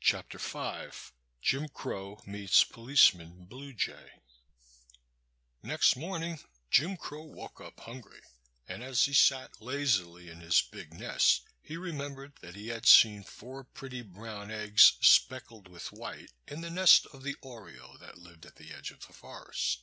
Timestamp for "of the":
17.12-17.36, 18.90-19.12